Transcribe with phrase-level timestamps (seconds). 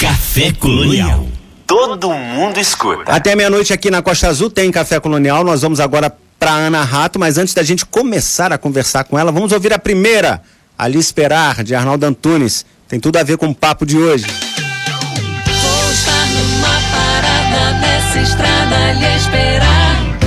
[0.00, 1.26] Café Colonial.
[1.66, 3.12] Todo mundo escuta.
[3.12, 5.44] Até meia-noite aqui na Costa Azul tem Café Colonial.
[5.44, 9.32] Nós vamos agora para Ana Rato, mas antes da gente começar a conversar com ela,
[9.32, 10.40] vamos ouvir a primeira,
[10.78, 12.64] Ali Esperar, de Arnaldo Antunes.
[12.88, 14.26] Tem tudo a ver com o papo de hoje.
[14.26, 20.17] Vou estar numa parada dessa estrada ali esperar.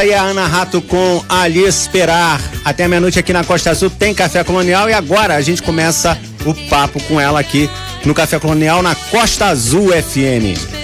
[0.00, 2.40] Esta aí é a Ana Rato com Ali Esperar.
[2.64, 6.54] Até meia-noite aqui na Costa Azul tem Café Colonial e agora a gente começa o
[6.70, 7.68] papo com ela aqui
[8.06, 10.79] no Café Colonial na Costa Azul FM.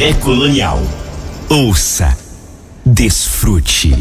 [0.00, 0.80] Café Colonial.
[1.50, 2.16] Ouça,
[2.86, 3.94] desfrute.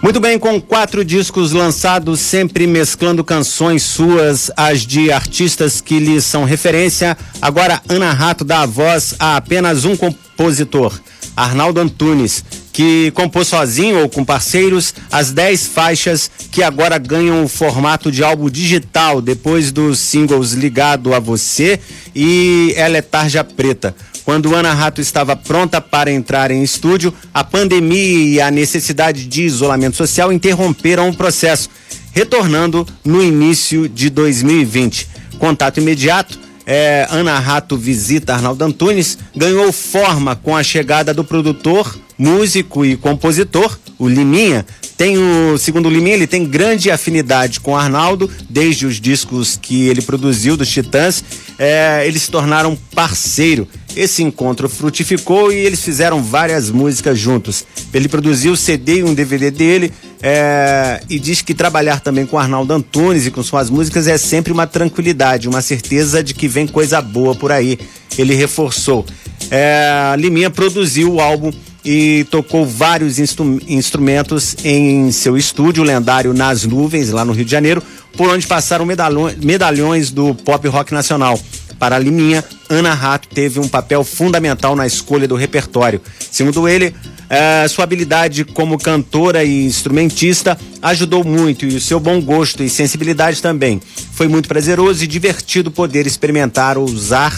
[0.00, 6.20] Muito bem, com quatro discos lançados, sempre mesclando canções suas, as de artistas que lhe
[6.20, 7.18] são referência.
[7.40, 10.96] Agora, Ana Rato dá a voz a apenas um compositor,
[11.36, 17.48] Arnaldo Antunes, que compôs sozinho ou com parceiros as dez faixas que agora ganham o
[17.48, 21.78] formato de álbum digital depois dos singles Ligado a Você
[22.14, 23.94] e Ela é Tarja Preta.
[24.24, 29.42] Quando Ana Rato estava pronta para entrar em estúdio, a pandemia e a necessidade de
[29.42, 31.68] isolamento social interromperam o processo,
[32.12, 35.08] retornando no início de 2020.
[35.38, 41.98] Contato imediato, é, Ana Rato visita Arnaldo Antunes, ganhou forma com a chegada do produtor,
[42.22, 44.64] músico e compositor, o Liminha.
[44.96, 49.88] Tem o, segundo o Liminha, ele tem grande afinidade com Arnaldo, desde os discos que
[49.88, 51.24] ele produziu dos Titãs,
[51.58, 53.66] é, eles se tornaram parceiro.
[53.96, 57.64] Esse encontro frutificou e eles fizeram várias músicas juntos.
[57.92, 59.92] Ele produziu o CD e um DVD dele
[60.22, 64.52] é, e diz que trabalhar também com Arnaldo Antunes e com suas músicas é sempre
[64.52, 67.78] uma tranquilidade, uma certeza de que vem coisa boa por aí.
[68.16, 69.04] Ele reforçou.
[69.50, 71.50] É, Liminha produziu o álbum
[71.84, 77.50] e tocou vários instru instrumentos em seu estúdio lendário Nas Nuvens, lá no Rio de
[77.50, 77.82] Janeiro,
[78.16, 81.38] por onde passaram medalhões, do pop rock nacional.
[81.78, 86.00] Para Liminha, Ana Rato teve um papel fundamental na escolha do repertório.
[86.30, 86.94] Segundo ele,
[87.28, 92.70] eh, sua habilidade como cantora e instrumentista ajudou muito e o seu bom gosto e
[92.70, 93.80] sensibilidade também.
[94.12, 97.36] Foi muito prazeroso e divertido poder experimentar usar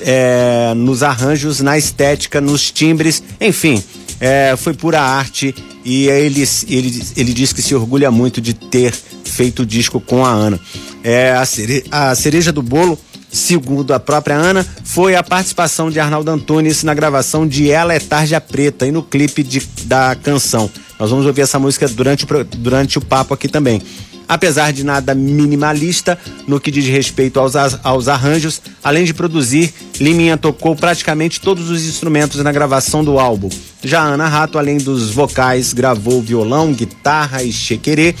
[0.00, 3.82] é, nos arranjos, na estética, nos timbres, enfim,
[4.20, 5.54] é, foi pura arte
[5.84, 8.92] e ele, ele, ele diz que se orgulha muito de ter
[9.24, 10.60] feito o disco com a Ana.
[11.04, 12.98] É, a, cere, a cereja do bolo,
[13.30, 18.00] segundo a própria Ana, foi a participação de Arnaldo Antunes na gravação de Ela é
[18.00, 20.70] Tarja Preta e no clipe de, da canção.
[20.98, 23.82] Nós vamos ouvir essa música durante durante o papo aqui também.
[24.28, 30.36] Apesar de nada minimalista no que diz respeito aos, aos arranjos, além de produzir, Liminha
[30.36, 33.48] tocou praticamente todos os instrumentos na gravação do álbum.
[33.82, 38.14] Já Ana Rato, além dos vocais, gravou violão, guitarra e chequerê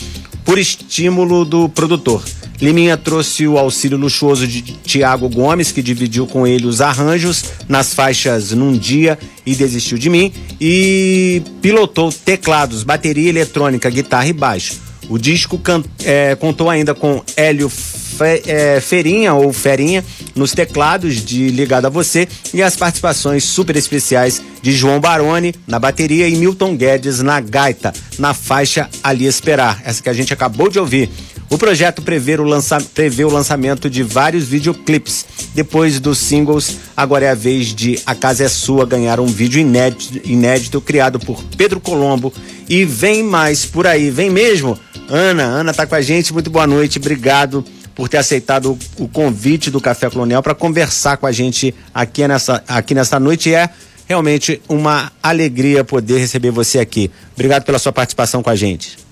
[0.44, 2.22] por estímulo do produtor.
[2.60, 7.92] Liminha trouxe o auxílio luxuoso de Tiago Gomes, que dividiu com ele os arranjos nas
[7.92, 14.86] faixas Num Dia e Desistiu de Mim, e pilotou teclados, bateria eletrônica, guitarra e baixo.
[15.08, 15.60] O disco
[16.04, 20.04] é, contou ainda com Hélio Fe, é, Ferinha ou Ferinha
[20.34, 25.78] nos teclados de Ligado a Você e as participações super especiais de João Baroni na
[25.78, 30.68] bateria e Milton Guedes na gaita, na faixa Ali Esperar, essa que a gente acabou
[30.68, 31.08] de ouvir.
[31.48, 35.24] O projeto prevê o, lança, prevê o lançamento de vários videoclipes.
[35.54, 39.60] Depois dos singles, agora é a vez de A Casa é Sua ganhar um vídeo
[39.60, 42.32] inédito, inédito criado por Pedro Colombo.
[42.68, 44.76] E vem mais por aí, vem mesmo?
[45.08, 47.64] Ana, Ana tá com a gente, muito boa noite, obrigado
[47.94, 52.62] por ter aceitado o, convite do Café Colonial para conversar com a gente aqui nessa,
[52.68, 53.54] aqui nessa noite.
[53.54, 53.70] É
[54.06, 57.10] realmente uma alegria poder receber você aqui.
[57.34, 59.05] Obrigado pela sua participação com a gente.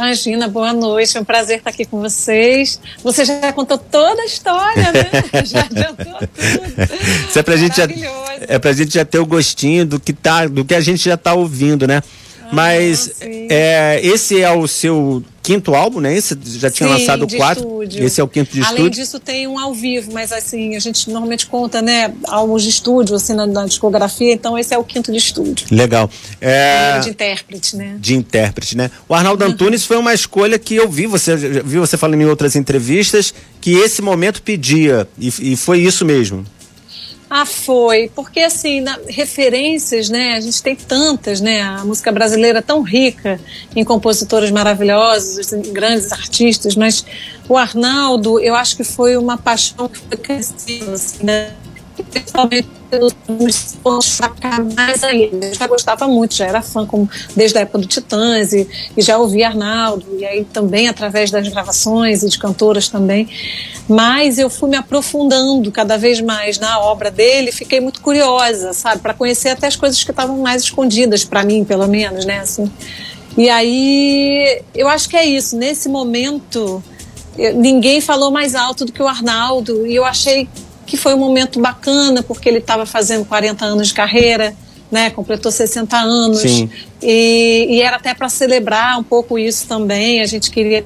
[0.00, 2.80] Imagina, boa noite, é um prazer estar aqui com vocês.
[3.04, 5.10] Você já contou toda a história, né?
[5.44, 7.28] já adiantou tudo.
[7.28, 7.86] Isso é pra, gente já,
[8.48, 11.18] é pra gente já ter o gostinho do que, tá, do que a gente já
[11.18, 12.02] tá ouvindo, né?
[12.50, 16.14] Mas é, esse é o seu quinto álbum, né?
[16.14, 17.64] Esse já tinha sim, lançado quatro.
[17.64, 18.04] Estúdio.
[18.04, 18.82] Esse é o quinto de Além estúdio.
[18.82, 22.12] Além disso, tem um ao vivo, mas assim, a gente normalmente conta, né?
[22.24, 25.66] Álbuns de estúdio, assim, na, na discografia, então esse é o quinto de estúdio.
[25.70, 26.10] Legal.
[26.40, 26.98] É...
[27.00, 27.96] De intérprete, né?
[27.98, 28.90] De intérprete, né?
[29.08, 29.50] O Arnaldo uhum.
[29.50, 33.72] Antunes foi uma escolha que eu vi, você vi você falando em outras entrevistas, que
[33.72, 36.44] esse momento pedia, e, e foi isso mesmo.
[37.32, 42.58] Ah, foi, porque assim, na, referências, né, a gente tem tantas, né, a música brasileira
[42.58, 43.40] é tão rica
[43.76, 47.06] em compositores maravilhosos, em grandes artistas, mas
[47.48, 51.52] o Arnaldo, eu acho que foi uma paixão que foi crescendo, assim, né,
[52.10, 53.14] principalmente pelos
[53.82, 54.18] pontos
[54.74, 55.46] mais ainda.
[55.46, 59.00] Eu já gostava muito, já era fã como, desde a época do Titãs e, e
[59.00, 63.28] já ouvia Arnaldo, e aí também através das gravações e de cantoras também.
[63.88, 69.00] Mas eu fui me aprofundando cada vez mais na obra dele, fiquei muito curiosa, sabe,
[69.00, 72.70] para conhecer até as coisas que estavam mais escondidas para mim, pelo menos, né, assim.
[73.36, 76.82] E aí, eu acho que é isso, nesse momento,
[77.54, 80.48] ninguém falou mais alto do que o Arnaldo, e eu achei
[80.90, 84.54] que foi um momento bacana, porque ele estava fazendo 40 anos de carreira,
[84.90, 86.40] né, completou 60 anos.
[86.40, 86.68] Sim.
[87.00, 90.20] E, e era até para celebrar um pouco isso também.
[90.20, 90.84] A gente queria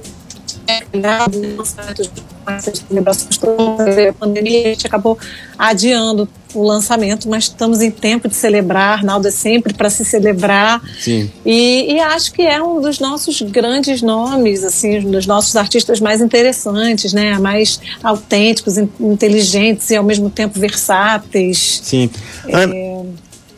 [2.60, 5.18] celebrações todas, a pandemia, a gente acabou
[5.58, 10.80] adiando o lançamento, mas estamos em tempo de celebrar, Arnaldo é sempre para se celebrar.
[11.00, 11.30] Sim.
[11.44, 16.00] E, e, acho que é um dos nossos grandes nomes, assim, um dos nossos artistas
[16.00, 17.38] mais interessantes, né?
[17.38, 21.80] Mais autênticos, inteligentes e ao mesmo tempo versáteis.
[21.82, 22.08] Sim.
[22.46, 22.93] É...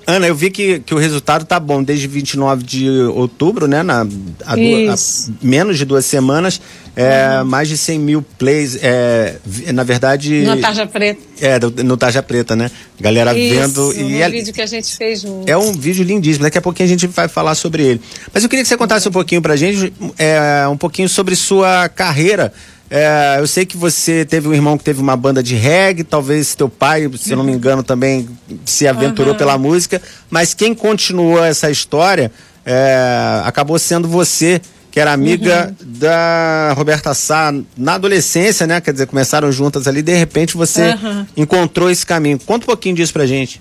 [0.07, 3.83] Ana, eu vi que, que o resultado tá bom desde 29 de outubro, né?
[3.83, 4.03] Na,
[4.45, 4.97] a, a,
[5.43, 6.61] menos de duas semanas.
[6.95, 7.45] É, uhum.
[7.45, 8.79] Mais de 100 mil plays.
[8.81, 9.37] É,
[9.75, 10.45] na verdade.
[10.45, 11.21] No Tarja Preta.
[11.41, 12.71] É, no Tarja Preta, né?
[13.01, 13.93] Galera Isso, vendo.
[13.95, 15.25] E é, vídeo que a gente fez.
[15.45, 16.45] É um vídeo lindíssimo.
[16.45, 18.01] Daqui a pouquinho a gente vai falar sobre ele.
[18.33, 21.89] Mas eu queria que você contasse um pouquinho pra gente, é, um pouquinho sobre sua
[21.89, 22.53] carreira
[22.91, 26.55] é, eu sei que você teve um irmão que teve uma banda de reggae, talvez
[26.55, 27.57] teu pai, se eu não me uhum.
[27.57, 28.29] engano, também
[28.65, 29.39] se aventurou uhum.
[29.39, 30.01] pela música,
[30.31, 32.31] mas quem continuou essa história
[32.65, 35.93] é, acabou sendo você, que era amiga uhum.
[35.99, 38.81] da Roberta Sá na adolescência, né?
[38.81, 41.27] Quer dizer, começaram juntas ali, de repente você uhum.
[41.37, 42.39] encontrou esse caminho.
[42.39, 43.61] Conta um pouquinho disso pra gente.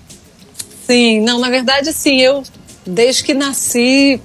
[0.86, 2.44] Sim, não, na verdade, sim, eu
[2.86, 4.20] desde que nasci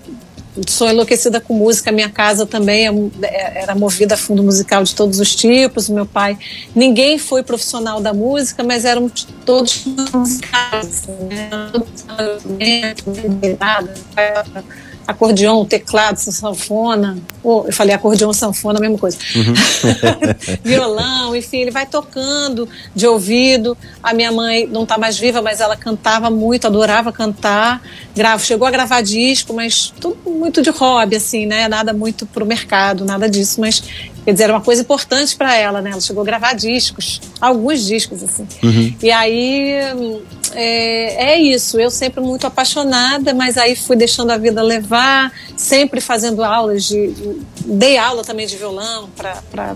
[0.67, 1.91] sou enlouquecida com música.
[1.91, 2.91] Minha casa também é,
[3.27, 5.89] é, era movida a fundo musical de todos os tipos.
[5.89, 6.38] Meu pai,
[6.75, 9.10] ninguém foi profissional da música, mas eram
[9.46, 11.08] todos musicais.
[11.29, 11.50] Né?
[15.08, 19.17] Acordeão, teclado, sanfona, ou eu falei acordeão, sanfona, a mesma coisa.
[19.36, 19.53] Uhum.
[20.63, 23.77] Violão, enfim, ele vai tocando de ouvido.
[24.01, 27.81] A minha mãe não está mais viva, mas ela cantava muito, adorava cantar.
[28.15, 31.67] Grava, chegou a gravar disco, mas tudo muito de hobby, assim, né?
[31.67, 33.84] Nada muito pro mercado, nada disso, mas
[34.24, 35.92] quer dizer, era uma coisa importante para ela, né?
[35.92, 38.48] Ela chegou a gravar discos, alguns discos, assim.
[38.63, 38.96] Uhum.
[39.01, 39.74] E aí
[40.54, 46.01] é, é, isso, eu sempre muito apaixonada, mas aí fui deixando a vida levar, sempre
[46.01, 47.13] fazendo aulas de.
[47.66, 49.75] Dei aula também de violão para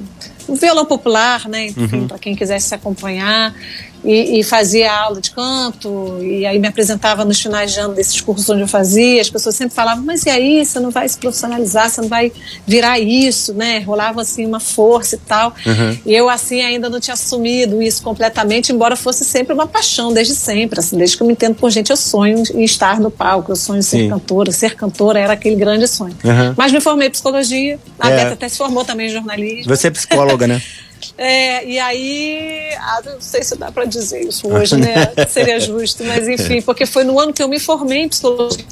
[0.50, 1.68] violão popular, né?
[1.68, 2.08] Enfim, uhum.
[2.08, 3.56] para quem quisesse se acompanhar
[4.06, 8.22] e, e, fazia aula de canto, e aí me apresentava nos finais de ano desses
[8.22, 11.18] cursos onde eu fazia, as pessoas sempre falavam, mas e aí, você não vai se
[11.18, 12.32] profissionalizar, você não vai
[12.68, 13.80] virar isso, né?
[13.80, 15.56] Rolava assim uma força e tal.
[15.66, 15.98] Uhum.
[16.06, 20.36] E eu assim ainda não tinha assumido isso completamente, embora fosse sempre uma paixão desde
[20.36, 23.52] sempre, assim, desde que eu me entendo por gente, eu sonho em estar no palco,
[23.52, 24.10] eu sonho em ser Sim.
[24.10, 26.16] cantora, ser cantora era aquele grande sonho.
[26.24, 26.54] Uhum.
[26.56, 28.16] Mas me formei em psicologia, a é.
[28.16, 29.76] Beta até se formou também em jornalismo.
[29.76, 30.62] Você é psicóloga, né?
[31.18, 35.12] É, e aí, ah, não sei se dá para dizer isso hoje, né?
[35.30, 38.66] Seria justo, mas enfim, porque foi no ano que eu me formei em psicologia,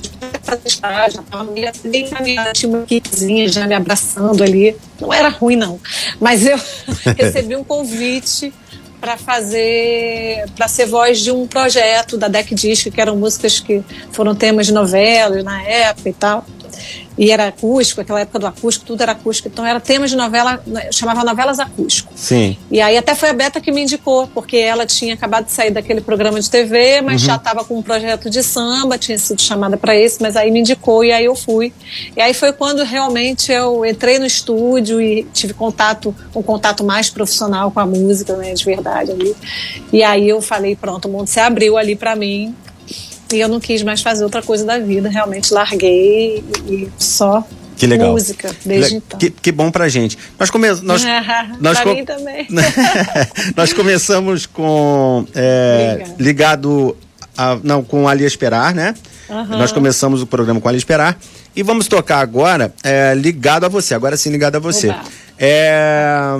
[0.45, 1.45] já estava
[1.83, 4.75] bem caminhada, tinha uma equipezinha já me abraçando ali.
[4.99, 5.79] Não era ruim, não.
[6.19, 6.57] Mas eu
[7.17, 8.53] recebi um convite
[8.99, 13.83] para fazer, para ser voz de um projeto da Deck Disc, que eram músicas que
[14.13, 16.45] foram temas de novelas na época e tal
[17.17, 19.47] e era acústico, aquela época do acústico, tudo era acústico.
[19.47, 22.11] Então era tema de novela, chamava Novelas Acústico.
[22.15, 22.57] Sim.
[22.71, 25.71] E aí até foi a Beta que me indicou, porque ela tinha acabado de sair
[25.71, 27.27] daquele programa de TV, mas uhum.
[27.27, 30.59] já estava com um projeto de samba, tinha sido chamada para esse, mas aí me
[30.59, 31.71] indicou e aí eu fui.
[32.15, 37.09] E aí foi quando realmente eu entrei no estúdio e tive contato, um contato mais
[37.09, 39.35] profissional com a música, né, de verdade ali.
[39.91, 42.55] E aí eu falei, pronto, o mundo se abriu ali para mim
[43.33, 47.87] e eu não quis mais fazer outra coisa da vida, realmente larguei e só que
[47.87, 48.11] legal.
[48.11, 49.19] música desde então.
[49.19, 50.17] Que, que bom pra gente.
[50.39, 50.67] Nós, come...
[50.81, 51.03] nós,
[51.59, 51.93] nós pra com...
[51.93, 52.47] mim também.
[53.57, 56.95] nós começamos com é, ligado
[57.37, 58.93] a, não, com Ali Esperar, né?
[59.29, 59.57] Uhum.
[59.57, 61.17] Nós começamos o programa com Ali Esperar
[61.55, 63.93] e vamos tocar agora é, ligado a você.
[63.95, 64.93] Agora sim ligado a você.
[65.37, 66.37] É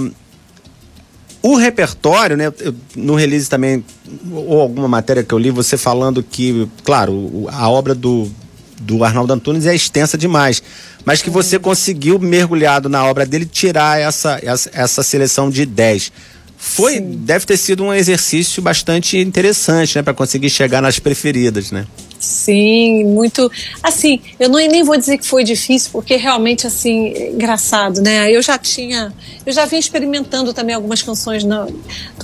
[1.44, 2.52] o repertório, né?
[2.60, 3.84] Eu, no release também,
[4.32, 8.32] ou alguma matéria que eu li, você falando que, claro, a obra do,
[8.80, 10.64] do Arnaldo Antunes é extensa demais,
[11.04, 16.14] mas que você conseguiu, mergulhado na obra dele, tirar essa, essa, essa seleção de 10.
[16.58, 17.18] Foi, Sim.
[17.26, 21.86] deve ter sido um exercício bastante interessante, né, para conseguir chegar nas preferidas, né?
[22.20, 23.52] Sim, muito.
[23.82, 28.32] Assim, eu não, nem vou dizer que foi difícil, porque realmente, assim, é engraçado, né?
[28.32, 29.14] Eu já tinha.
[29.46, 31.44] Eu já vim experimentando também algumas canções.
[31.44, 31.68] Na,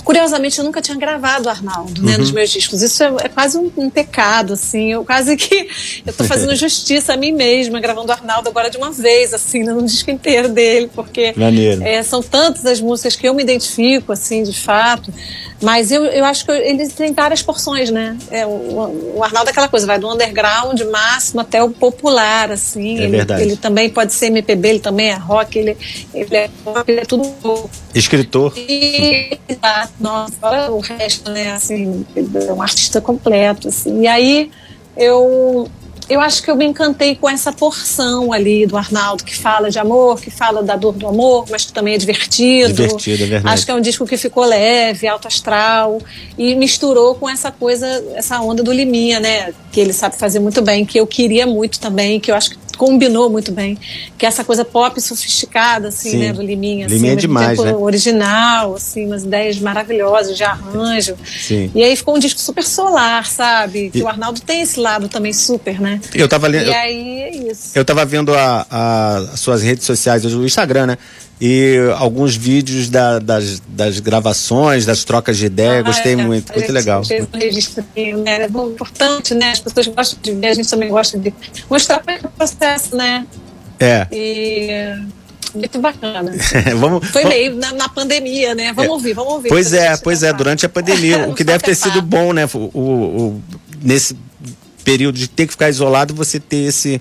[0.02, 2.18] curiosamente, eu nunca tinha gravado Arnaldo, né, uhum.
[2.18, 2.82] nos meus discos.
[2.82, 4.92] Isso é, é quase um, um, pecado, assim.
[4.92, 5.68] Eu quase que.
[6.06, 9.84] Eu tô fazendo justiça a mim mesma, gravando Arnaldo agora de uma vez, assim, no
[9.84, 11.34] disco inteiro dele, porque.
[11.86, 15.12] É, são tantas as músicas que eu me identifico, assim, de fato.
[15.60, 18.16] Mas eu, eu acho que ele tem várias porções, né?
[18.30, 22.98] É, o, o Arnaldo é aquela coisa, vai do underground máximo até o popular, assim.
[22.98, 23.42] É ele, verdade.
[23.42, 25.76] ele também pode ser MPB, ele também é rock, ele,
[26.14, 26.50] ele é
[26.86, 27.70] ele é tudo.
[27.94, 28.54] Escritor.
[28.56, 29.38] E,
[30.00, 31.52] nossa, o resto, né?
[31.52, 34.02] Assim, é um artista completo, assim.
[34.02, 34.50] E aí
[34.96, 35.68] eu
[36.10, 39.78] eu acho que eu me encantei com essa porção ali do Arnaldo, que fala de
[39.78, 42.74] amor, que fala da dor do amor, mas que também é divertido.
[42.74, 43.54] Divertido, é verdade.
[43.54, 46.02] Acho que é um disco que ficou leve, alto astral,
[46.36, 47.86] e misturou com essa coisa,
[48.16, 49.54] essa onda do Liminha, né?
[49.70, 52.58] Que ele sabe fazer muito bem, que eu queria muito também, que eu acho que
[52.80, 53.76] combinou muito bem,
[54.16, 56.16] que é essa coisa pop sofisticada, assim, Sim.
[56.16, 56.86] né, do Liminha.
[56.86, 57.74] Liminha assim, é demais, né?
[57.74, 61.14] Original, assim, umas ideias maravilhosas de arranjo.
[61.26, 61.70] Sim.
[61.74, 63.90] E aí ficou um disco super solar, sabe?
[63.90, 66.00] Que o Arnaldo tem esse lado também super, né?
[66.14, 66.68] Eu tava lendo.
[66.68, 67.72] E aí é isso.
[67.74, 70.98] Eu tava vendo as suas redes sociais, o Instagram, né?
[71.40, 75.80] E alguns vídeos da, das, das gravações, das trocas de ideia.
[75.80, 77.02] Ah, Gostei é, muito, muito legal.
[77.02, 78.42] Fez um registro aqui, né?
[78.42, 79.52] É importante, né?
[79.52, 81.32] As pessoas gostam de ver, a gente também gosta de
[81.68, 83.26] mostrar para o processo, né?
[83.78, 84.06] É.
[84.12, 84.94] E
[85.54, 86.32] muito bacana.
[86.78, 87.36] vamos, Foi vamos...
[87.36, 88.72] meio na, na, pandemia, né?
[88.74, 88.92] Vamos é.
[88.92, 89.48] ouvir, vamos ouvir.
[89.48, 91.26] Pois é, pois é, durante a pandemia.
[91.26, 92.48] o que deve ter sido bom, né?
[92.52, 93.42] O, o, o,
[93.82, 94.14] nesse
[94.84, 97.00] período de ter que ficar isolado, você ter esse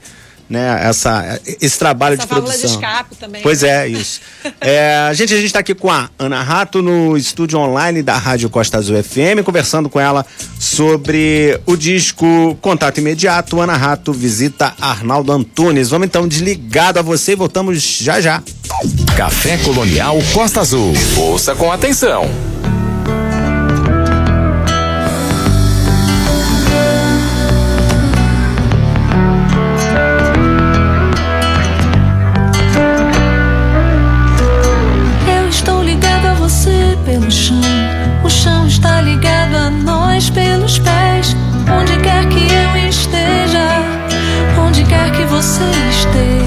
[0.49, 2.81] né, essa, esse trabalho Essa de válvula de produção.
[2.81, 3.41] escape também.
[3.41, 4.19] Pois é, isso.
[4.59, 8.49] É, gente, a gente está aqui com a Ana Rato no estúdio online da Rádio
[8.49, 10.25] Costa Azul FM, conversando com ela
[10.59, 13.61] sobre o disco Contato Imediato.
[13.61, 15.89] Ana Rato visita Arnaldo Antunes.
[15.89, 18.41] Vamos então desligado a você e voltamos já já.
[19.15, 20.93] Café Colonial Costa Azul.
[21.17, 22.29] Ouça com atenção.
[45.59, 46.38] Quer que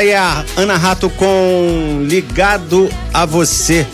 [0.00, 3.86] aí a Ana Rato com Ligado a Você.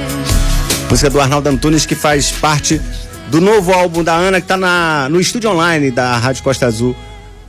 [0.88, 2.80] Música do Arnaldo Antunes que faz parte
[3.28, 6.96] do novo álbum da Ana que está na, no estúdio online da Rádio Costa Azul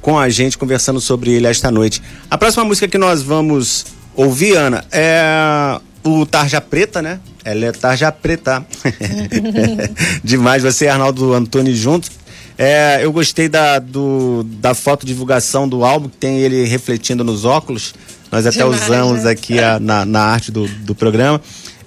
[0.02, 2.02] com a gente conversando sobre ele esta noite.
[2.30, 7.22] A próxima música que nós vamos ouvir, Ana, é o Tarja Preta, né?
[7.42, 8.66] Ela é Tarja Preta.
[10.22, 12.12] Demais você e Arnaldo Antunes juntos.
[12.58, 17.46] É, eu gostei da, do, da foto divulgação do álbum, que tem ele refletindo nos
[17.46, 17.94] óculos.
[18.32, 19.32] Nós até Demais, usamos né?
[19.32, 21.40] aqui a- na, na arte do, do programa.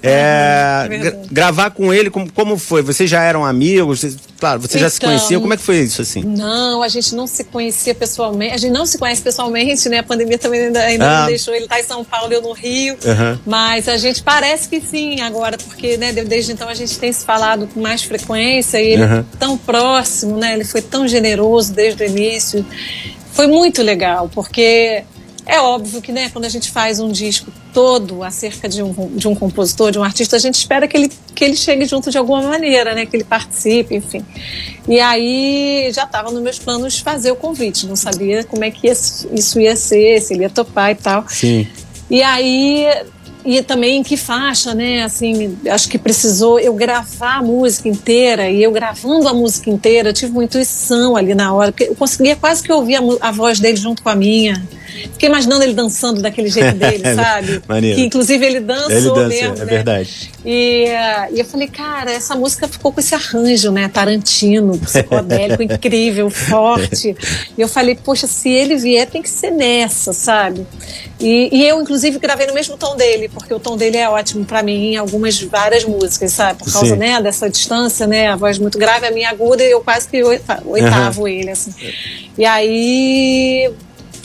[0.02, 1.16] É, verdade.
[1.16, 2.82] gra- gravar com ele, como, como foi?
[2.82, 4.16] Vocês já eram amigos?
[4.38, 5.40] Claro, vocês já se Então, conheciam?
[5.40, 6.22] Como é que foi isso assim?
[6.24, 8.54] Não, a gente não se conhecia pessoalmente.
[8.54, 9.98] A gente não se conhece pessoalmente, né?
[9.98, 11.20] A pandemia também ainda, ainda Ah.
[11.20, 11.54] não deixou.
[11.54, 12.96] Ele tá em São Paulo, eu no Rio.
[13.04, 13.38] Aham.
[13.46, 17.12] Mas a gente parece que sim agora, porque né, de- desde então a gente tem
[17.12, 19.26] se falado com mais frequência e ele Aham.
[19.38, 20.54] tão próximo, né?
[20.54, 22.64] Ele foi tão generoso desde o início.
[23.32, 25.04] Foi muito legal, porque
[25.46, 29.28] é óbvio que, né, quando a gente faz um disco todo acerca de um, de
[29.28, 32.18] um compositor, de um artista, a gente espera que ele, que ele chegue junto de
[32.18, 34.24] alguma maneira, né, que ele participe, enfim.
[34.88, 38.86] E aí já estava nos meus planos fazer o convite, não sabia como é que
[38.86, 41.24] ia- isso ia ser, se ele ia topar e tal.
[41.28, 41.66] Sim.
[42.10, 42.86] E aí,
[43.44, 45.02] e também em que faixa, né?
[45.02, 50.12] Assim, acho que precisou eu gravar a música inteira e eu gravando a música inteira,
[50.12, 53.76] tive uma intuição ali na hora, eu conseguia quase que ouvir a, a voz dele
[53.76, 54.62] junto com a minha.
[55.12, 57.62] Fiquei imaginando ele dançando daquele jeito dele, sabe?
[57.68, 57.96] Maneiro.
[57.96, 59.64] Que inclusive ele dançou Ele dança, mesmo, é né?
[59.64, 60.30] verdade.
[60.44, 60.84] E,
[61.32, 63.88] e eu falei, cara, essa música ficou com esse arranjo, né?
[63.88, 67.16] Tarantino, psicodélico, incrível, forte.
[67.56, 70.66] E eu falei, poxa, se ele vier, tem que ser nessa, sabe?
[71.18, 74.44] E, e eu, inclusive, gravei no mesmo tom dele, porque o tom dele é ótimo
[74.44, 76.58] pra mim em algumas, várias músicas, sabe?
[76.60, 76.96] Por causa, Sim.
[76.96, 78.28] né, dessa distância, né?
[78.28, 81.74] A voz muito grave, a minha aguda, e eu quase que oita- oitavo ele, assim.
[82.38, 83.70] E aí.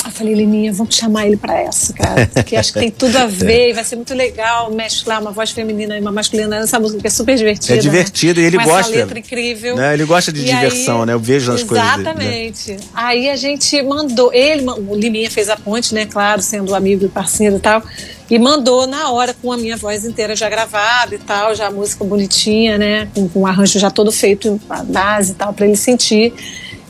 [0.05, 2.29] Eu falei, Lininha, vamos chamar ele pra essa, cara.
[2.31, 5.49] Porque acho que tem tudo a ver e vai ser muito legal mesclar uma voz
[5.51, 7.73] feminina e uma masculina nessa música, que é super divertida.
[7.73, 8.43] É divertido né?
[8.43, 8.91] e ele Com gosta.
[8.91, 9.75] Essa letra incrível.
[9.75, 9.93] Né?
[9.95, 11.13] Ele gosta de E diversão, aí- né?
[11.13, 12.03] Eu vejo nas coisas dele.
[12.03, 12.11] né?
[12.11, 12.77] Exatamente.
[12.93, 16.05] Aí a gente mandou, ele, o Liminha fez a ponte, né?
[16.05, 17.81] Claro, sendo amigo e parceiro e tal.
[18.29, 21.71] E mandou na hora com a minha voz inteira já gravada e tal, já a
[21.71, 23.07] música bonitinha, né?
[23.13, 26.33] Com, com o arranjo já todo feito, a base e tal, pra ele sentir.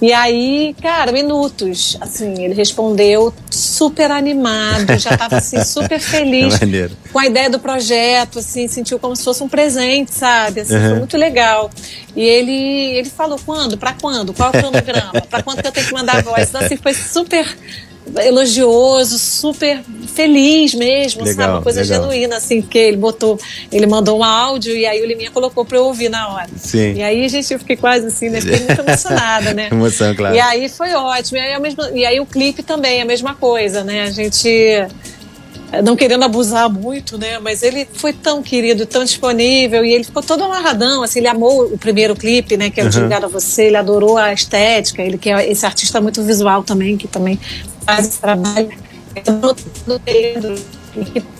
[0.01, 6.91] E aí, cara, minutos, assim, ele respondeu super animado, já estava assim super feliz Maneiro.
[7.13, 10.61] com a ideia do projeto, assim, sentiu como se fosse um presente, sabe?
[10.61, 11.69] Assim, Foi muito legal.
[12.13, 15.71] E ele, ele falou quando, para quando, qual é o cronograma, para quando que eu
[15.71, 16.49] tenho que mandar a voz.
[16.49, 17.57] Então, assim, foi super
[18.23, 19.81] elogioso, super
[20.13, 21.53] feliz mesmo, Legal, sabe?
[21.57, 22.01] Uma coisa legal.
[22.01, 23.39] genuína, assim, porque ele botou,
[23.71, 26.47] ele mandou um áudio e aí o Liminha colocou pra eu ouvir na hora.
[26.55, 26.93] Sim.
[26.93, 28.39] E aí, gente, eu fiquei quase assim, né?
[28.41, 29.69] Fiquei muito emocionada, né?
[29.73, 30.35] Emoção, claro.
[30.35, 31.37] E aí foi ótimo.
[31.37, 34.03] E aí, ao mesmo- e aí o clipe também, a mesma coisa, né?
[34.03, 34.49] A gente
[35.83, 37.39] não querendo abusar muito, né?
[37.39, 41.65] Mas ele foi tão querido, tão disponível e ele ficou todo amarradão, assim, ele amou
[41.65, 42.69] o primeiro clipe, né?
[42.69, 42.91] Que é o Uhum.
[42.91, 46.63] De Ligado a Você, ele adorou a estética, ele que é esse artista muito visual
[46.63, 47.37] também, que também
[47.85, 48.69] faz esse trabalho.
[49.15, 50.55] Então, todo Pedro,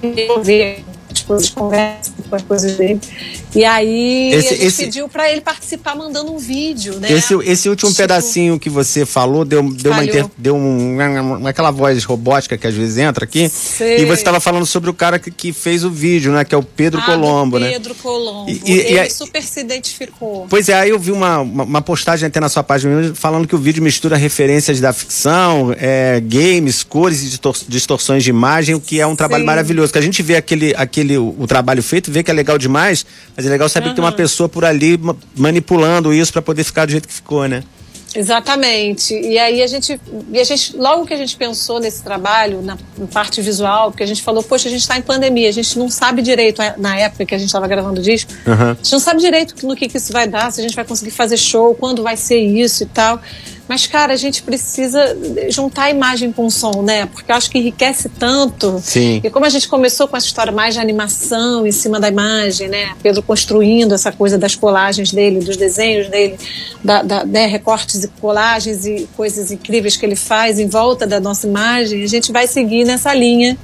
[0.02, 0.86] que eu ver
[1.26, 3.00] coisas, conversa com as coisas dele.
[3.56, 7.12] E aí Esse- a gente esse- pediu pra ele participar mandando um vídeo, né?
[7.12, 10.98] Esse, esse último Tipo, pedacinho que você falou deu, deu, uma, inter- deu um,
[11.48, 13.50] aquela voz robótica que às vezes entra aqui.
[13.50, 14.00] Sei.
[14.02, 16.44] E você estava falando sobre o cara que, que fez o vídeo, né?
[16.46, 17.72] Que é o Pedro Ah, Colombo, do né?
[17.72, 18.50] Pedro Colombo.
[18.50, 20.48] E- e- ele e super se identificou.
[20.50, 23.56] Pois é, aí eu vi uma, uma, uma postagem até na sua página falando que
[23.56, 28.80] o vídeo mistura referências da ficção, é, games, cores e distor- distorções de imagem, o
[28.82, 29.48] que é um trabalho Sim.
[29.48, 29.92] maravilhoso.
[29.94, 33.06] Que a gente vê aquele, aquele o, o trabalho feito, vê que é legal demais,
[33.36, 36.64] mas é legal saber que tem uma pessoa por ali ma- manipulando isso para poder
[36.64, 37.64] ficar do jeito que ficou, né?
[38.16, 39.14] Exatamente.
[39.14, 40.00] E aí a gente,
[40.32, 44.04] e a gente, logo que a gente pensou nesse trabalho, na, na parte visual, porque
[44.04, 46.76] a gente falou, poxa, a gente está em pandemia, a gente não sabe direito, eh,
[46.78, 48.72] na época que a gente estava gravando o disco, Aham.
[48.72, 50.86] a gente não sabe direito no que, que isso vai dar, se a gente vai
[50.86, 53.22] conseguir fazer show, quando vai ser isso e tal.
[53.68, 55.18] Mas, cara, a gente precisa
[55.50, 57.08] juntar a imagem com o som, né?
[57.08, 58.80] Porque eu acho que enriquece tanto.
[58.84, 59.22] Sim.
[59.24, 62.68] E como a gente começou com essa história mais de animação em cima da imagem,
[62.68, 62.94] né?
[63.02, 66.38] Pedro construindo essa coisa das colagens dele, dos desenhos dele,
[66.84, 67.48] da, da- né?
[67.48, 72.08] recortes e colagens e coisas incríveis que ele faz em volta da nossa imagem, a
[72.08, 73.58] gente vai seguir nessa linha.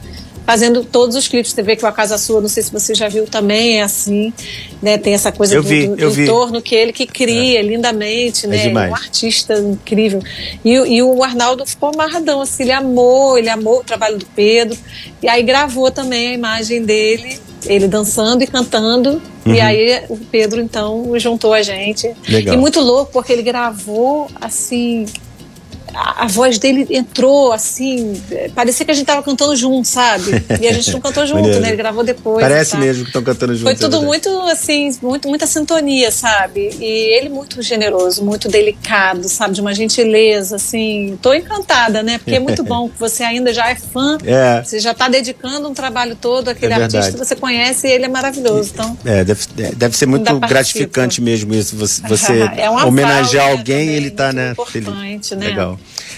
[0.46, 2.94] Fazendo todos os clipes, você vê que o A Casa Sua, não sei se você
[2.96, 4.34] já viu também, é assim,
[4.82, 4.98] né?
[4.98, 6.24] Tem essa coisa Eu do, vi, do eu vi.
[6.24, 8.58] entorno que ele que cria lindamente, né?
[8.58, 8.92] demais.
[8.92, 10.22] um artista incrível.
[10.66, 14.26] E, o- e o Arnaldo ficou amarradão, assim, ele amou, ele amou o trabalho do
[14.26, 14.78] Pedro.
[15.22, 19.22] E aí gravou também a imagem dele, ele dançando e cantando.
[19.46, 22.12] E aí o Pedro, então, juntou a gente.
[22.28, 22.56] Legal.
[22.56, 25.06] E muito louco, porque ele gravou, assim...
[25.94, 28.14] A, a voz dele entrou assim,
[28.56, 30.44] parecia que a gente tava cantando junto, sabe?
[30.62, 31.70] E a gente não cantou junto, né?
[31.70, 32.42] Ele gravou depois.
[32.42, 32.78] Parece tá?
[32.78, 33.64] mesmo que estão cantando juntos.
[33.64, 34.06] Foi é tudo verdade.
[34.06, 36.70] muito, assim, muito, muita sintonia, sabe?
[36.80, 39.54] E ele muito generoso, muito delicado, sabe?
[39.54, 41.18] De uma gentileza, assim.
[41.22, 42.18] Tô encantada, né?
[42.20, 44.64] Porque é muito bom que você ainda já é fã, É.
[44.64, 48.08] você já tá dedicando um trabalho todo àquele É artista, você conhece e ele é
[48.08, 48.72] maravilhoso.
[48.74, 50.48] Então, É, deve, é, deve ser muito participa.
[50.48, 51.76] gratificante mesmo isso.
[51.76, 54.52] Você, você É um homenagear né, alguém e ele tá, muito né?
[54.52, 55.32] importante, feliz.
[55.32, 55.48] né?
[55.48, 55.71] Legal.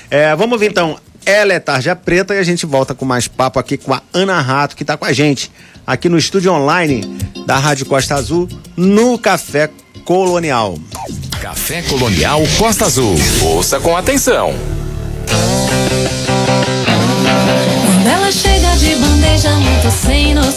[0.09, 0.97] É, vamos ouvir então.
[1.25, 4.41] Ela é Tarja Preta e a gente volta com mais papo aqui com a Ana
[4.41, 5.49] Rato, que tá com a gente
[5.87, 7.01] aqui no estúdio online
[7.45, 9.69] da Rádio Costa Azul, no Café
[10.05, 10.77] Colonial.
[11.41, 13.15] Café Colonial Costa Azul.
[13.41, 14.53] Ouça com atenção.
[17.85, 20.52] Quando ela chega de bandeja, muito sem noção.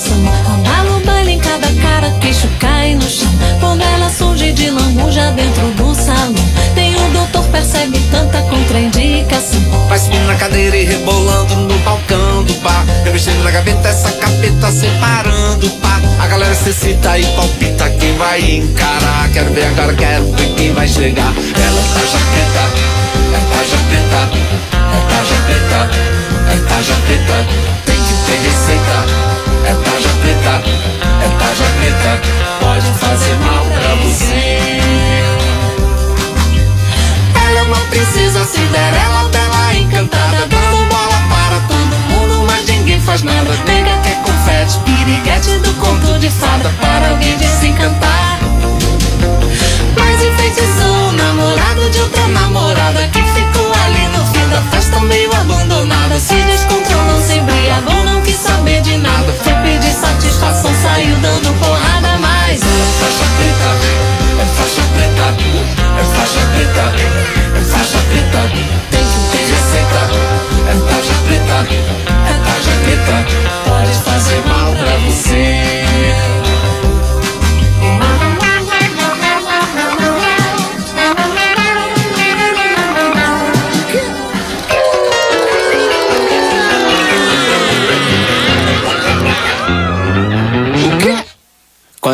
[13.66, 16.00] Gaveta essa capeta separando par.
[16.20, 19.28] A galera se cita e palpita quem vai encarar.
[19.32, 21.32] Quero ver agora, quero ver quem vai chegar.
[21.34, 22.64] Ela tá já preta,
[23.34, 24.20] é tarja preta,
[24.72, 25.80] é tarja preta,
[26.52, 27.46] é tarja preta.
[27.84, 28.98] Tem que ter receita,
[29.64, 30.54] é tarja preta,
[31.24, 32.12] é tarja preta.
[32.60, 34.76] Pode fazer mal pra você.
[37.68, 41.15] É princesa Cinderela, bela encantada Dando bola
[43.16, 48.38] faz nada Nega quer confete, piriguete do conto de fada Para alguém desencantar.
[49.96, 55.34] Mas enfeitiçou o namorado de outra namorada Que ficou ali no fim da festa meio
[55.34, 59.32] abandonada Se descontrolou, se embriagou, não quis saber de nada.
[59.42, 63.70] Foi pedir satisfação, saiu dando porrada Mas é faixa preta,
[64.40, 65.26] é faixa preta
[65.98, 66.92] É faixa preta,
[67.56, 68.50] é faixa preta.
[68.90, 70.02] Tem que ter receita,
[70.68, 72.15] é tarja preta
[73.64, 75.25] Pode fazer mal pra você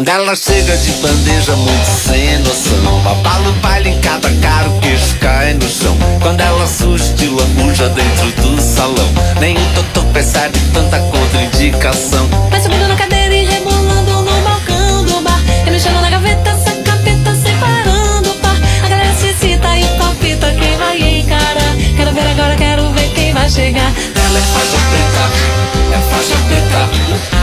[0.02, 3.08] Quando ela chega de bandeja muito sem noção.
[3.08, 5.96] Abala o baile em cada cara, o queixo cai no chão.
[6.20, 9.08] Quando ela surge de lambuja dentro do salão.
[9.38, 12.26] Nem o doutor percebe tanta contraindicação.
[12.50, 15.40] Vai subindo na cadeira e rebolando no balcão do bar.
[15.64, 18.56] E mexendo na gaveta, essa capeta separando o par.
[18.84, 21.76] A galera se excita e palpita quem vai encarar.
[21.96, 23.92] Quero ver agora, quero ver quem vai chegar.
[24.16, 26.88] Ela é faixa preta, é faixa preta,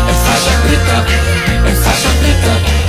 [0.09, 2.88] é faixa preta, é faixa preta.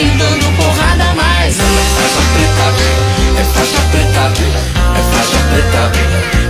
[0.00, 2.66] Saiu dando porrada Ela é faixa preta,
[3.38, 4.24] é faixa preta,
[4.96, 5.82] é faixa preta,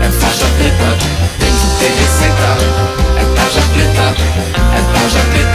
[0.00, 0.90] é faixa preta.
[1.40, 2.50] Tem que ter receita,
[3.18, 4.06] é tarja preta,
[4.76, 5.49] é tarja preta.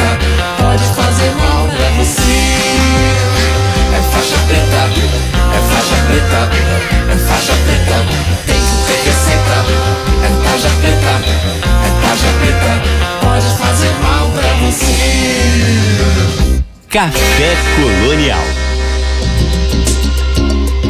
[16.96, 18.40] Café Colonial.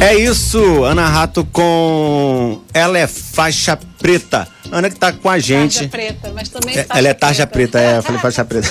[0.00, 4.46] É isso, Ana Rato com Ela é faixa preta.
[4.70, 5.88] Ana que tá com a gente.
[5.88, 8.68] Tarja preta, mas também É, ela é tarja preta, é, eu falei faixa preta.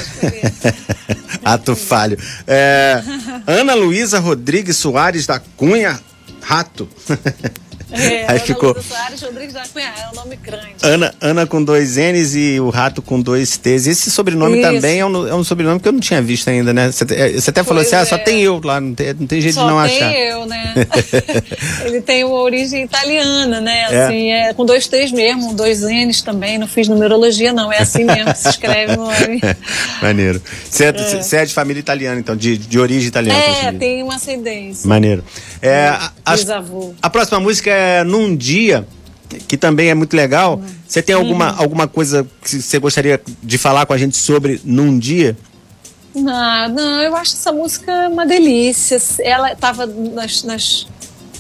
[1.44, 2.18] Ato falho.
[2.48, 3.04] É,
[3.46, 6.00] Ana Luísa Rodrigues Soares da Cunha
[6.42, 6.88] Rato.
[7.92, 10.74] É, Aí ficou Soares Rodrigues da Cunha, é um nome grande.
[10.82, 13.86] Ana, Ana com dois N's e o Rato com dois T's.
[13.88, 14.72] Esse sobrenome Isso.
[14.72, 16.92] também é um, é um sobrenome que eu não tinha visto ainda, né?
[16.92, 18.20] Você, é, você até falou Pois assim, ah, só é.
[18.20, 20.14] tem eu lá, não tem, não tem jeito Só de não tem achar.
[20.14, 20.74] eu, né?
[21.86, 23.88] Ele tem uma origem italiana, né?
[23.92, 24.04] É.
[24.06, 24.54] Assim, é.
[24.54, 26.58] com dois T's mesmo, dois N's também.
[26.58, 27.72] Não fiz numerologia, não.
[27.72, 29.42] É assim mesmo que se escreve o nome.
[30.02, 30.42] Maneiro.
[30.70, 33.40] Você é, é de família italiana, então, de, de origem italiana.
[33.40, 34.88] É, tem uma ascendência.
[34.88, 35.24] Maneiro.
[35.62, 36.94] É, a, as- Bisavô.
[37.02, 37.75] a próxima música é
[38.06, 38.88] Num Dia,
[39.48, 40.62] que- também é muito legal.
[40.88, 41.62] Você tem alguma, Uhum.
[41.62, 45.36] alguma coisa que você gostaria de falar com a gente sobre Num Dia?
[46.14, 48.98] Não, não, eu acho essa música uma delícia.
[49.20, 50.88] Ela estava nas, nas